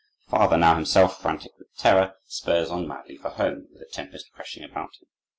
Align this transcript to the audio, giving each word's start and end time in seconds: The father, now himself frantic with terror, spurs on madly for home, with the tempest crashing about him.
The 0.25 0.31
father, 0.31 0.57
now 0.57 0.73
himself 0.73 1.21
frantic 1.21 1.51
with 1.59 1.77
terror, 1.77 2.15
spurs 2.25 2.71
on 2.71 2.87
madly 2.87 3.17
for 3.17 3.29
home, 3.29 3.67
with 3.69 3.81
the 3.81 3.85
tempest 3.85 4.31
crashing 4.33 4.63
about 4.63 4.95
him. 4.99 5.07